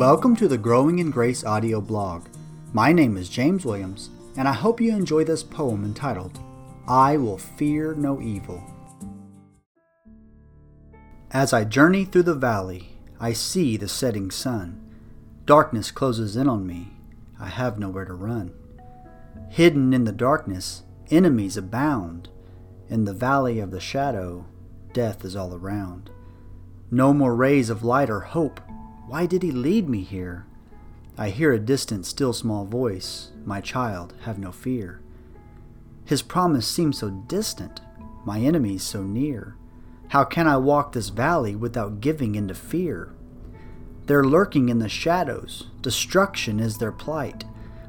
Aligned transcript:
Welcome 0.00 0.34
to 0.36 0.48
the 0.48 0.56
Growing 0.56 0.98
in 0.98 1.10
Grace 1.10 1.44
audio 1.44 1.78
blog. 1.78 2.24
My 2.72 2.90
name 2.90 3.18
is 3.18 3.28
James 3.28 3.66
Williams, 3.66 4.08
and 4.34 4.48
I 4.48 4.54
hope 4.54 4.80
you 4.80 4.96
enjoy 4.96 5.24
this 5.24 5.42
poem 5.42 5.84
entitled, 5.84 6.40
I 6.88 7.18
Will 7.18 7.36
Fear 7.36 7.96
No 7.96 8.18
Evil. 8.18 8.64
As 11.32 11.52
I 11.52 11.64
journey 11.64 12.06
through 12.06 12.22
the 12.22 12.34
valley, 12.34 12.96
I 13.20 13.34
see 13.34 13.76
the 13.76 13.88
setting 13.88 14.30
sun. 14.30 14.80
Darkness 15.44 15.90
closes 15.90 16.34
in 16.34 16.48
on 16.48 16.66
me. 16.66 16.94
I 17.38 17.48
have 17.48 17.78
nowhere 17.78 18.06
to 18.06 18.14
run. 18.14 18.54
Hidden 19.50 19.92
in 19.92 20.04
the 20.04 20.12
darkness, 20.12 20.82
enemies 21.10 21.58
abound. 21.58 22.30
In 22.88 23.04
the 23.04 23.12
valley 23.12 23.60
of 23.60 23.70
the 23.70 23.80
shadow, 23.80 24.46
death 24.94 25.26
is 25.26 25.36
all 25.36 25.54
around. 25.54 26.08
No 26.90 27.12
more 27.12 27.36
rays 27.36 27.68
of 27.68 27.84
light 27.84 28.08
or 28.08 28.20
hope. 28.20 28.62
Why 29.10 29.26
did 29.26 29.42
he 29.42 29.50
lead 29.50 29.88
me 29.88 30.02
here? 30.02 30.46
I 31.18 31.30
hear 31.30 31.52
a 31.52 31.58
distant, 31.58 32.06
still 32.06 32.32
small 32.32 32.64
voice 32.64 33.32
My 33.44 33.60
child, 33.60 34.14
have 34.20 34.38
no 34.38 34.52
fear. 34.52 35.00
His 36.04 36.22
promise 36.22 36.68
seems 36.68 36.98
so 36.98 37.10
distant, 37.10 37.80
my 38.24 38.38
enemies 38.38 38.84
so 38.84 39.02
near. 39.02 39.56
How 40.10 40.22
can 40.22 40.46
I 40.46 40.58
walk 40.58 40.92
this 40.92 41.08
valley 41.08 41.56
without 41.56 42.00
giving 42.00 42.36
into 42.36 42.54
fear? 42.54 43.12
They're 44.06 44.22
lurking 44.22 44.68
in 44.68 44.78
the 44.78 44.88
shadows, 44.88 45.66
destruction 45.80 46.60
is 46.60 46.78
their 46.78 46.92
plight. 46.92 47.42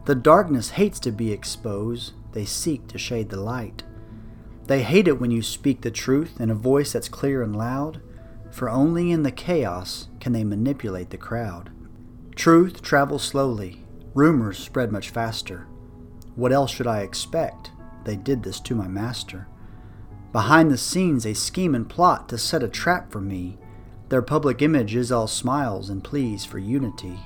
The 0.05 0.15
darkness 0.15 0.71
hates 0.71 0.99
to 1.01 1.11
be 1.11 1.31
exposed, 1.31 2.13
they 2.31 2.45
seek 2.45 2.87
to 2.87 2.97
shade 2.97 3.29
the 3.29 3.39
light. 3.39 3.83
They 4.65 4.81
hate 4.81 5.07
it 5.07 5.21
when 5.21 5.29
you 5.29 5.43
speak 5.43 5.81
the 5.81 5.91
truth 5.91 6.41
in 6.41 6.49
a 6.49 6.55
voice 6.55 6.93
that's 6.93 7.09
clear 7.09 7.43
and 7.43 7.55
loud, 7.55 8.01
for 8.51 8.69
only 8.69 9.11
in 9.11 9.23
the 9.23 9.31
chaos 9.31 10.07
can 10.19 10.33
they 10.33 10.43
manipulate 10.43 11.09
the 11.09 11.17
crowd. 11.17 11.71
Truth 12.35 12.81
travels 12.81 13.23
slowly, 13.23 13.85
rumors 14.13 14.57
spread 14.59 14.91
much 14.91 15.09
faster. 15.09 15.67
What 16.35 16.51
else 16.51 16.71
should 16.71 16.87
I 16.87 17.01
expect? 17.01 17.71
They 18.05 18.15
did 18.15 18.43
this 18.43 18.59
to 18.61 18.75
my 18.75 18.87
master. 18.87 19.47
Behind 20.31 20.71
the 20.71 20.77
scenes, 20.77 21.23
they 21.23 21.33
scheme 21.33 21.75
and 21.75 21.89
plot 21.89 22.29
to 22.29 22.37
set 22.37 22.63
a 22.63 22.69
trap 22.69 23.11
for 23.11 23.19
me. 23.19 23.57
Their 24.09 24.21
public 24.21 24.61
image 24.61 24.95
is 24.95 25.11
all 25.11 25.27
smiles 25.27 25.89
and 25.89 26.03
pleas 26.03 26.45
for 26.45 26.57
unity. 26.57 27.19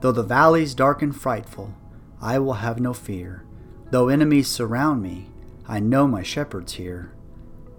Though 0.00 0.12
the 0.12 0.22
valleys 0.22 0.74
dark 0.74 1.02
and 1.02 1.14
frightful, 1.14 1.74
I 2.20 2.38
will 2.38 2.54
have 2.54 2.80
no 2.80 2.92
fear. 2.92 3.44
Though 3.90 4.08
enemies 4.08 4.48
surround 4.48 5.02
me, 5.02 5.30
I 5.68 5.78
know 5.78 6.06
my 6.08 6.22
shepherd's 6.22 6.74
here. 6.74 7.12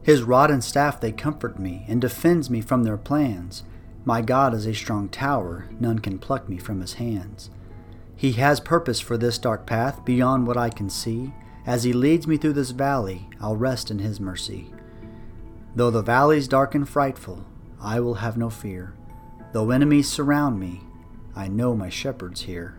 His 0.03 0.21
rod 0.21 0.51
and 0.51 0.63
staff 0.63 0.99
they 0.99 1.11
comfort 1.11 1.57
me 1.57 1.85
and 1.87 2.01
defends 2.01 2.49
me 2.49 2.61
from 2.61 2.83
their 2.83 2.97
plans. 2.97 3.63
My 4.05 4.21
God 4.21 4.53
is 4.53 4.65
a 4.65 4.73
strong 4.73 5.07
tower, 5.07 5.69
none 5.79 5.99
can 5.99 6.19
pluck 6.19 6.49
me 6.49 6.57
from 6.57 6.81
his 6.81 6.95
hands. 6.95 7.49
He 8.15 8.33
has 8.33 8.59
purpose 8.59 8.99
for 8.99 9.17
this 9.17 9.37
dark 9.37 9.65
path 9.65 10.03
beyond 10.03 10.45
what 10.45 10.57
I 10.57 10.69
can 10.69 10.89
see. 10.89 11.33
As 11.65 11.83
he 11.83 11.93
leads 11.93 12.27
me 12.27 12.35
through 12.35 12.53
this 12.53 12.71
valley, 12.71 13.29
I'll 13.39 13.55
rest 13.55 13.89
in 13.89 13.99
his 13.99 14.19
mercy. 14.19 14.73
Though 15.75 15.89
the 15.89 16.01
valleys 16.01 16.49
dark 16.49 16.75
and 16.75 16.87
frightful, 16.87 17.45
I 17.81 18.01
will 18.01 18.15
have 18.15 18.37
no 18.37 18.49
fear. 18.49 18.93
Though 19.53 19.71
enemies 19.71 20.09
surround 20.09 20.59
me, 20.59 20.81
I 21.35 21.47
know 21.47 21.75
my 21.75 21.89
shepherd's 21.89 22.41
here. 22.41 22.77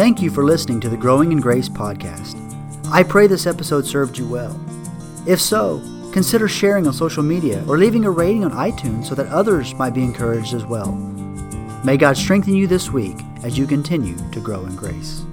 Thank 0.00 0.22
you 0.22 0.30
for 0.30 0.44
listening 0.44 0.80
to 0.80 0.88
the 0.88 0.96
Growing 0.96 1.30
in 1.30 1.40
Grace 1.42 1.68
podcast. 1.68 2.34
I 2.90 3.02
pray 3.02 3.26
this 3.26 3.46
episode 3.46 3.84
served 3.84 4.16
you 4.16 4.26
well. 4.26 4.58
If 5.26 5.42
so, 5.42 5.78
consider 6.10 6.48
sharing 6.48 6.86
on 6.86 6.94
social 6.94 7.22
media 7.22 7.62
or 7.68 7.76
leaving 7.76 8.06
a 8.06 8.10
rating 8.10 8.42
on 8.42 8.52
iTunes 8.52 9.04
so 9.04 9.14
that 9.14 9.26
others 9.26 9.74
might 9.74 9.92
be 9.92 10.02
encouraged 10.02 10.54
as 10.54 10.64
well. 10.64 10.92
May 11.84 11.98
God 11.98 12.16
strengthen 12.16 12.54
you 12.54 12.66
this 12.66 12.90
week 12.90 13.18
as 13.42 13.58
you 13.58 13.66
continue 13.66 14.16
to 14.30 14.40
grow 14.40 14.64
in 14.64 14.74
grace. 14.74 15.26